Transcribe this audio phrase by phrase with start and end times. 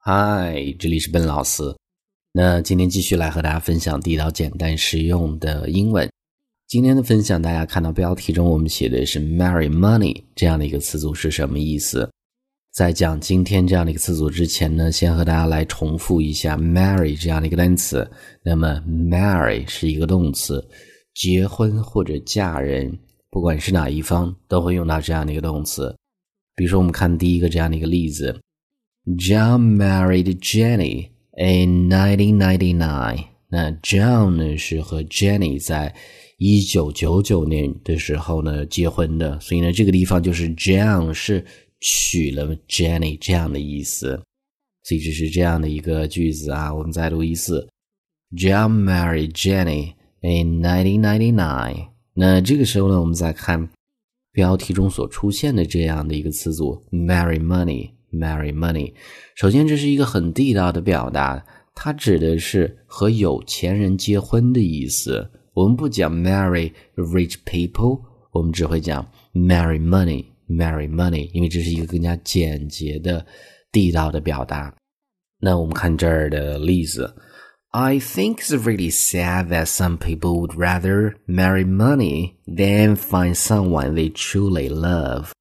[0.00, 1.60] 嗨，这里是笨老师。
[2.32, 6.08] 那今天继续来和大家分享地道、简单、实用的英文。
[6.68, 12.08] 今天的分享，大家看到标题中我们写的是 “marry money” 这样的一个词组是什么意思？
[12.72, 18.08] 在讲今天这样的一个词组之前呢，先和大家来重复一下 “marry” 这样的一个单词。
[18.44, 20.64] 那么，marry 是一个动词，
[21.12, 22.96] 结婚或者嫁人，
[23.30, 25.94] 不管是哪一方，都会用到这样的一个动词。
[26.54, 28.40] 比如说，我们看第一个这样的一个例子
[29.16, 33.24] ：John married Jenny in 1999。
[33.48, 35.94] 那 John 呢是和 Jenny 在
[36.36, 41.44] 一九九九年的时候呢结婚的，所以呢这个地方就是 John 是。
[41.80, 44.20] 娶了 Jenny 这样的意思，
[44.82, 46.74] 所以这是这样的一个句子啊。
[46.74, 47.68] 我们再读一次
[48.32, 51.90] ：John married Jenny in 1999。
[52.14, 53.70] 那这个时候呢，我们再看
[54.32, 58.93] 标题中所出现的这样的一个词组：marry money money，marry money。
[59.35, 61.43] 首先，这是一个很地道的表达，
[61.75, 65.29] 它指的是和有钱人结婚的意思。
[65.53, 73.25] 我们不讲 marry rich people，我们只会讲 marry money。marry money，因为这是一个更加简洁的、
[73.71, 74.75] 地道的表达。
[75.39, 77.15] 那我们看这儿的例子：
[77.71, 84.11] I think it's really sad that some people would rather marry money than find someone they
[84.11, 85.31] truly love。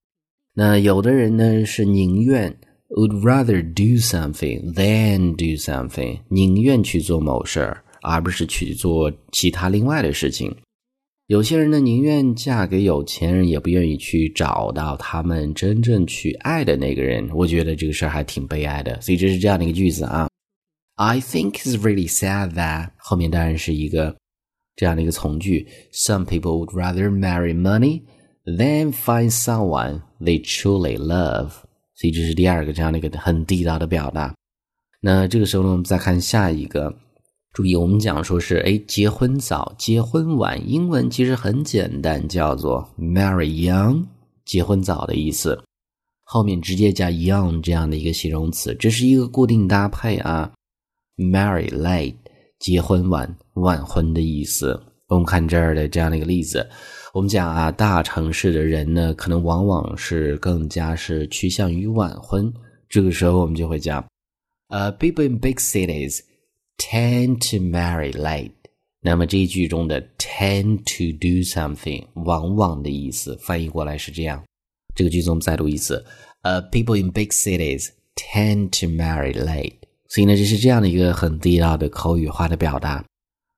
[0.59, 2.51] 那有的人呢是宁愿
[2.89, 10.51] would rather do something than do something，宁愿去做某事儿，而不是去做其他另外的事情。
[11.27, 17.29] 有些人呢，宁愿嫁给有钱人，也不愿意去找到他们真正去爱的那个人。
[17.35, 18.99] 我觉得这个事儿还挺悲哀的。
[18.99, 20.27] 所以这是这样的一个句子啊。
[20.95, 24.17] I think it's really sad that 后面当然是一个
[24.75, 25.67] 这样的一个从句。
[25.91, 28.01] Some people would rather marry money
[28.47, 31.49] Then find someone they truly love。
[31.95, 34.33] 所以这是第二个这样的一个很地道的表达。
[35.01, 36.97] 那这个时候呢，我们再看下一个。
[37.53, 44.05] 注意，我们讲说是哎，结婚早，结婚晚，英文其实很简单，叫做 marry young，
[44.45, 45.59] 结婚早的意思，
[46.23, 50.53] 后面直接加 young 这样的一个形容词，这是一个固定搭配啊。
[51.17, 52.15] marry late，
[52.59, 54.79] 结婚晚，晚婚的意思。
[55.07, 56.69] 我们看这儿的这样的一个例子，
[57.17, 62.53] 我们讲啊，大城市的人呢，可能往往是更加是趋向于晚婚，
[62.87, 64.05] 这个时候我们就会讲，
[64.67, 66.19] 呃，people in big cities。
[66.77, 68.51] tend to marry late。
[69.01, 74.43] 那么这一句中的 tend to do something，往往的意思翻译过来是这样。
[74.93, 76.05] 这个句子我们再读一次。
[76.43, 79.73] 呃、，people in big cities tend to marry late。
[80.07, 83.03] 所以呢，这是这样的一个很地道的口语化的表达。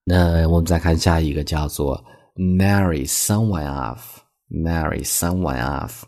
[0.05, 2.01] 那我们再看下一个，叫做
[2.39, 4.21] marry someone off。
[4.49, 6.03] marry someone off。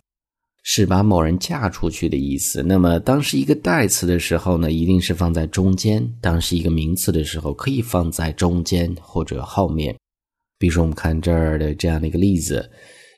[0.63, 2.61] 是把某人嫁出去的意思。
[2.61, 9.95] 那么，当是一个代词的时候呢，一定是放在中间；当是一个名词的时候，可以放在中间或者后面。
[10.59, 12.71] 比如说，我们看这儿的这样的一个例子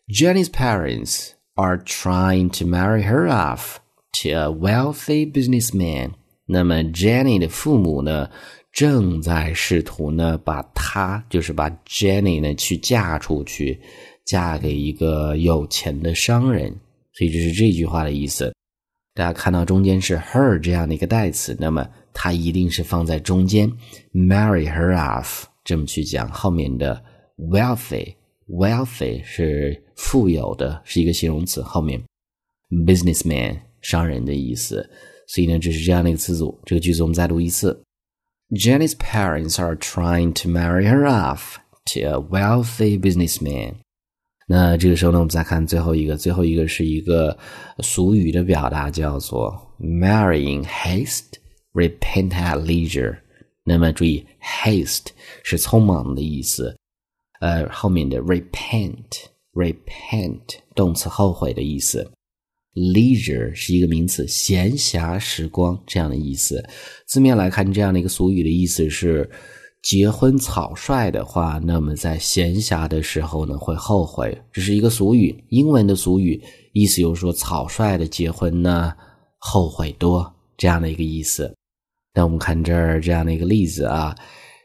[0.07, 3.75] ：Jenny's parents are trying to marry her off
[4.22, 6.12] to a wealthy businessman。
[6.45, 8.30] 那么，Jenny 的父母呢，
[8.74, 13.80] 正在试图呢，把她，就是把 Jenny 呢，去嫁出去，
[14.26, 16.76] 嫁给一个有钱的商人。
[17.14, 18.52] 所以这是这句话的意思。
[19.14, 23.72] 大家看到中间是 her 这样的一个代词，那么它一定是放在中间
[24.12, 26.28] ，marry her off 这么去讲。
[26.32, 27.00] 后面的
[27.38, 31.62] wealthy，wealthy 是富有的，是一个形容词。
[31.62, 32.02] 后面
[32.88, 34.90] businessman 商人的意思。
[35.28, 36.60] 所以呢，这是这样的一个词组。
[36.66, 37.80] 这个句子我们再读一次
[38.53, 41.56] ：Jenny's parents are trying to marry her off
[41.87, 43.77] to a wealthy businessman.
[44.47, 47.37] 那这个时候呢，我们再看最后一个，最后一个是一个
[47.81, 51.34] 俗语的表达，叫做 “marry in haste,
[51.75, 53.19] repent at leisure”。
[53.65, 55.09] 那么注意，haste
[55.45, 56.75] 是匆忙的意思，
[57.41, 62.11] 呃，后面的 repent，repent 动词后悔的意思
[62.74, 66.64] ，leisure 是一个名词，闲暇时光这样的意思。
[67.08, 69.30] 字面来看，这样的一个俗语的意思是。
[69.84, 74.42] 结婚草率的话，那么在闲暇的时候呢，会后悔。
[74.50, 76.42] 这是一个俗语，英文的俗语，
[76.72, 78.94] 意思就是说草率的结婚呢，
[79.40, 81.54] 后悔多这样的一个意思。
[82.14, 84.16] 那我们看这儿这样的一个例子啊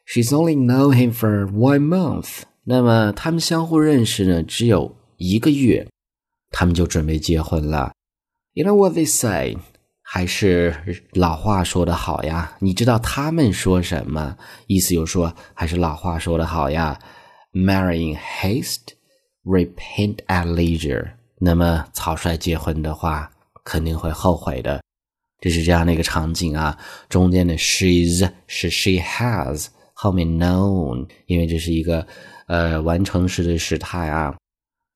[0.07, 2.43] ，She's only known him for one month。
[2.63, 5.85] 那么他们相互认识呢，只有一个月，
[6.53, 7.91] 他们就准备结婚了。
[8.59, 9.57] You know what they say？
[10.03, 10.75] 还是
[11.13, 14.37] 老话说的好呀，你知道他们说什么？
[14.67, 16.99] 意思就是说，还是老话说的好呀
[17.53, 18.95] Marrying haste,
[19.45, 21.13] repent at leisure。
[21.39, 23.31] 那么草率结婚的话，
[23.63, 24.83] 肯定会后悔的。
[25.41, 26.77] 这是这样的一个场景啊。
[27.09, 32.05] 中间的 she's 是 she has，后面 known，因为这是一个
[32.49, 34.37] 呃完成时的时态啊，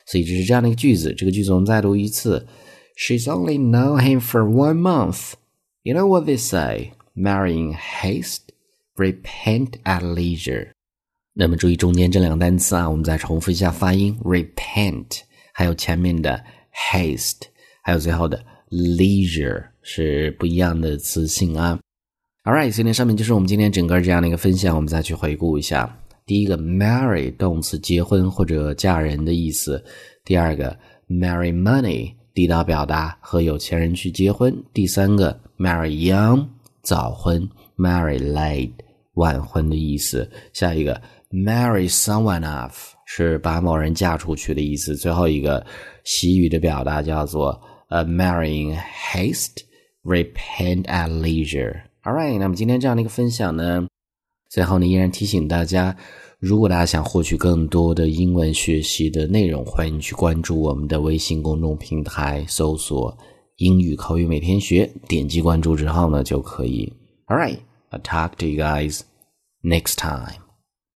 [0.06, 1.14] 所以这是这样的一个句子。
[1.14, 2.44] 这个句子我们再读一次
[2.97, 5.33] ：She's only known him for one month.
[5.83, 6.93] You know what they say?
[7.15, 8.49] Marry in haste,
[8.95, 10.71] repent at leisure.
[11.33, 15.21] 那么注意中间这两个单词啊，我们再重复一下发音：repent，
[15.53, 16.43] 还有前面的
[16.91, 17.43] haste，
[17.83, 21.79] 还有最后的 leisure 是不一样的词性啊。
[22.43, 25.99] All right，今天上面就是我们今天整个这样的一个分享，我们再去回顾一下。
[26.25, 29.83] 第一个 marry 动词结婚或者嫁人的意思。
[30.25, 30.77] 第二个
[31.07, 34.54] marry money 地道表达和有钱人去结婚。
[34.72, 36.46] 第三个 marry young
[36.82, 38.72] 早婚，marry late
[39.14, 40.30] 晚婚的意思。
[40.52, 41.00] 下一个。
[41.34, 44.94] Marry someone off 是把某人嫁出去的意思。
[44.94, 45.64] 最后一个
[46.04, 47.58] 习语的表达叫做
[47.88, 49.62] 呃 marrying haste,
[50.04, 51.80] repent at leisure.
[52.02, 53.86] All right，那么今天这样的一个分享呢，
[54.50, 55.96] 最后呢依然提醒大家，
[56.42, 63.16] 如果大家想获取更多的英文学习的内容，欢迎去关注我们的微信公众平台，搜索
[63.58, 66.92] “英语口语每天学”，点击关注之后呢就可以。
[67.28, 67.58] All right,
[67.92, 69.02] I'll talk to you guys
[69.62, 70.41] next time.